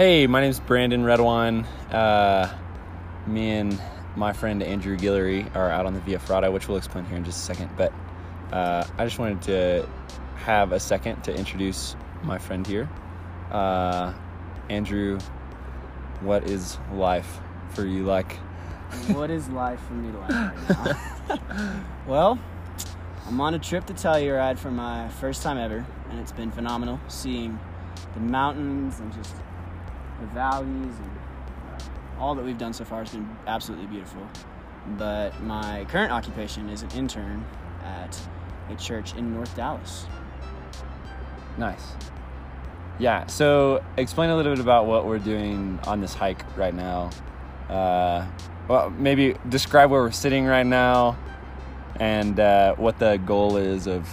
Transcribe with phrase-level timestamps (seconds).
[0.00, 1.64] Hey, my name's Brandon Redwine.
[1.92, 2.50] Uh,
[3.26, 3.78] me and
[4.16, 7.24] my friend Andrew Guillory are out on the Via Ferrata, which we'll explain here in
[7.26, 7.70] just a second.
[7.76, 7.92] But
[8.50, 9.86] uh, I just wanted to
[10.36, 12.88] have a second to introduce my friend here.
[13.50, 14.14] Uh,
[14.70, 15.18] Andrew,
[16.20, 17.38] what is life
[17.68, 18.32] for you like?
[19.08, 21.84] what is life for me like right now?
[22.06, 22.38] well,
[23.26, 26.98] I'm on a trip to Telluride for my first time ever, and it's been phenomenal
[27.08, 27.60] seeing
[28.14, 29.34] the mountains and just
[30.20, 31.10] the valleys and
[31.68, 34.26] uh, all that we've done so far has been absolutely beautiful.
[34.98, 37.44] But my current occupation is an intern
[37.84, 38.18] at
[38.70, 40.06] a church in North Dallas.
[41.58, 41.92] Nice.
[42.98, 47.10] Yeah, so explain a little bit about what we're doing on this hike right now.
[47.68, 48.26] Uh,
[48.68, 51.16] well, maybe describe where we're sitting right now
[51.98, 54.08] and uh, what the goal is of,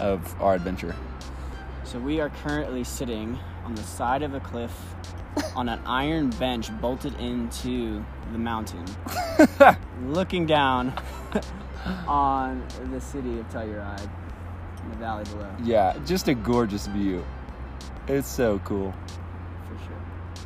[0.00, 0.94] of our adventure.
[1.84, 4.72] So we are currently sitting on the side of a cliff
[5.54, 8.84] on an iron bench bolted into the mountain,
[10.06, 10.92] looking down
[12.08, 14.08] on the city of Telluride
[14.82, 15.50] in the valley below.
[15.62, 17.24] Yeah, just a gorgeous view.
[18.08, 18.94] It's so cool.
[19.68, 20.44] For sure.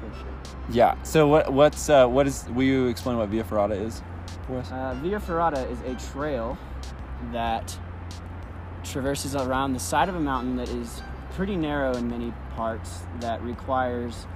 [0.00, 0.56] For sure.
[0.70, 1.02] Yeah.
[1.02, 2.46] So what what's uh, what is?
[2.50, 4.02] Will you explain what Via Ferrata is
[4.46, 4.70] for us?
[4.70, 6.56] Uh, Via Ferrata is a trail
[7.32, 7.76] that
[8.84, 13.42] traverses around the side of a mountain that is pretty narrow in many parts that
[13.42, 14.26] requires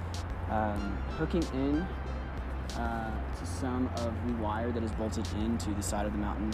[0.49, 1.81] um, hooking in
[2.77, 6.51] uh, to some of the wire that is bolted into the side of the mountain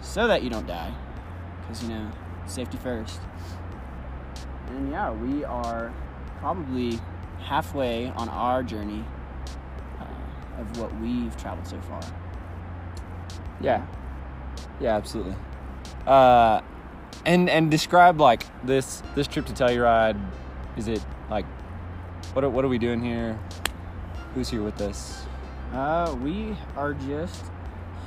[0.00, 0.92] so that you don't die
[1.60, 2.10] because you know
[2.46, 3.20] safety first
[4.68, 5.92] and yeah we are
[6.40, 6.98] probably
[7.40, 9.04] halfway on our journey
[10.00, 12.00] uh, of what we've traveled so far
[13.60, 13.84] Yeah.
[14.80, 15.34] Yeah, absolutely.
[16.06, 16.60] Uh,
[17.26, 20.20] and and describe like this this trip to Telluride.
[20.76, 21.46] Is it like
[22.32, 23.38] what are, what are we doing here?
[24.34, 25.26] Who's here with us?
[25.72, 27.44] Uh, we are just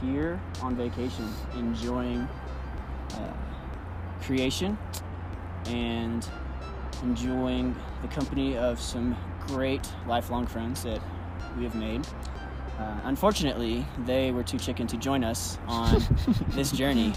[0.01, 2.27] here on vacation, enjoying
[3.13, 3.33] uh,
[4.21, 4.77] creation
[5.67, 6.27] and
[7.03, 9.15] enjoying the company of some
[9.47, 11.01] great lifelong friends that
[11.57, 12.05] we have made.
[12.79, 16.03] Uh, unfortunately, they were too chicken to join us on
[16.49, 17.13] this journey,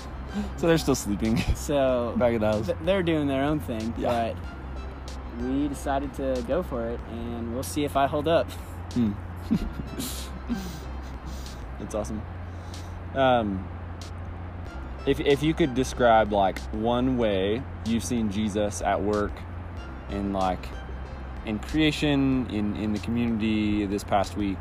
[0.57, 2.67] So they're still sleeping so back at the house.
[2.67, 3.93] th- they're doing their own thing.
[3.99, 4.33] Yeah.
[5.39, 8.51] But we decided to go for it, and we'll see if I hold up.
[8.95, 9.13] Hmm.
[11.79, 12.23] That's awesome.
[13.15, 13.67] Um,
[15.07, 19.33] if if you could describe like one way you've seen Jesus at work
[20.11, 20.65] in like
[21.47, 24.59] in creation, in in the community this past week,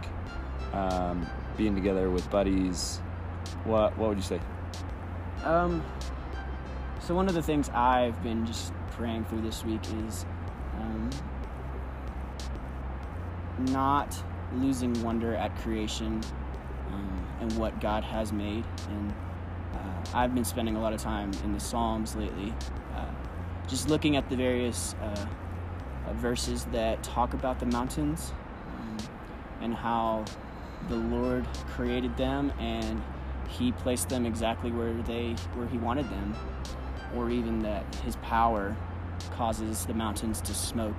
[0.74, 3.02] um, being together with buddies,
[3.64, 4.40] what what would you say?
[5.44, 5.84] Um,
[7.00, 10.26] so one of the things I've been just praying through this week is
[10.80, 11.10] um,
[13.72, 14.22] not
[14.56, 16.22] losing wonder at creation
[16.92, 18.66] um, and what God has made.
[18.90, 19.14] And
[19.74, 22.54] uh, I've been spending a lot of time in the Psalms lately,
[22.96, 23.06] uh,
[23.68, 25.26] just looking at the various uh,
[26.14, 28.34] verses that talk about the mountains
[28.78, 28.98] um,
[29.62, 30.26] and how
[30.88, 33.02] the Lord created them and
[33.50, 36.36] he placed them exactly where they where he wanted them
[37.16, 38.76] or even that his power
[39.32, 40.98] causes the mountains to smoke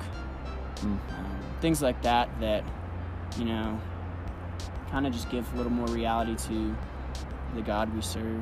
[0.81, 0.85] Mm.
[0.87, 0.99] um,
[1.61, 2.65] things like that that
[3.39, 3.79] you know
[4.91, 6.75] kind of just give a little more reality to
[7.55, 8.41] the god we serve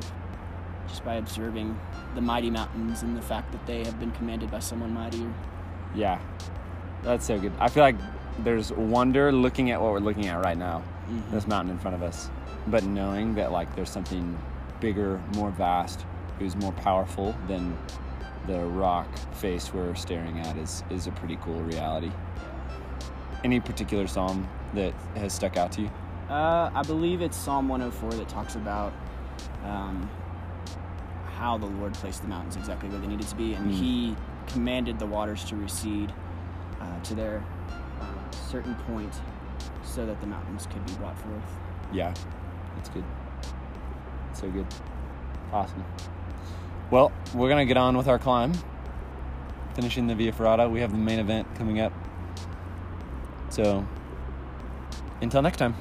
[0.87, 1.77] just by observing
[2.15, 5.31] the mighty mountains and the fact that they have been commanded by someone mightier
[5.93, 6.17] Yeah,
[7.03, 7.51] that's so good.
[7.59, 7.97] I feel like
[8.39, 10.81] there's wonder looking at what we're looking at right now.
[11.09, 11.31] Mhm.
[11.31, 12.29] this mountain in front of us,
[12.67, 14.37] but knowing that like there's something
[14.79, 16.05] bigger, more vast,
[16.37, 17.77] who's more powerful than
[18.47, 22.11] the rock face we're staring at is is a pretty cool reality.
[23.43, 25.89] Any particular psalm that has stuck out to you?
[26.29, 28.93] Uh, I believe it's Psalm 104 that talks about
[29.65, 30.09] um,
[31.35, 33.73] how the Lord placed the mountains exactly where they needed to be, and Mm.
[33.73, 34.15] He
[34.47, 36.11] commanded the waters to recede
[36.81, 37.43] uh, to their
[38.01, 39.13] uh, certain point
[39.99, 41.43] so that the mountains could be brought forth.
[41.91, 42.13] Yeah,
[42.77, 43.03] that's good.
[44.31, 44.65] So good.
[45.51, 45.83] Awesome.
[46.89, 48.53] Well, we're gonna get on with our climb.
[49.73, 50.71] Finishing the Via Ferrata.
[50.71, 51.91] We have the main event coming up.
[53.49, 53.85] So,
[55.21, 55.75] until next time.